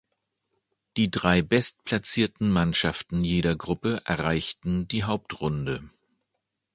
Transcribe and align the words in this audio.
Die 0.97 1.11
drei 1.11 1.43
bestplatzierten 1.43 2.49
Mannschaften 2.49 3.21
jeder 3.23 3.55
Gruppe 3.55 4.01
erreichten 4.03 4.87
die 4.87 5.03
Hauptrunde. 5.03 5.91